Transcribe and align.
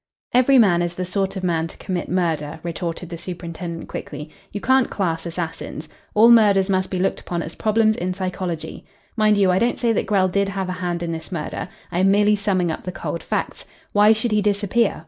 "Every 0.33 0.57
man 0.57 0.81
is 0.81 0.95
the 0.95 1.05
sort 1.05 1.35
of 1.35 1.43
man 1.43 1.67
to 1.67 1.77
commit 1.77 2.09
murder," 2.09 2.59
retorted 2.63 3.09
the 3.09 3.19
superintendent 3.19 3.87
quickly. 3.87 4.31
"You 4.51 4.59
can't 4.59 4.89
class 4.89 5.27
assassins. 5.27 5.87
All 6.15 6.31
murders 6.31 6.71
must 6.71 6.89
be 6.89 6.97
looked 6.97 7.19
upon 7.21 7.43
as 7.43 7.53
problems 7.53 7.97
in 7.97 8.11
psychology. 8.15 8.83
Mind 9.15 9.37
you, 9.37 9.51
I 9.51 9.59
don't 9.59 9.77
say 9.77 9.93
that 9.93 10.07
Grell 10.07 10.27
did 10.27 10.49
have 10.49 10.69
a 10.69 10.81
hand 10.81 11.03
in 11.03 11.11
this 11.11 11.31
murder. 11.31 11.69
I 11.91 11.99
am 11.99 12.09
merely 12.09 12.35
summing 12.35 12.71
up 12.71 12.81
the 12.81 12.91
cold 12.91 13.21
facts. 13.21 13.63
Why 13.93 14.11
should 14.11 14.31
he 14.31 14.41
disappear? 14.41 14.99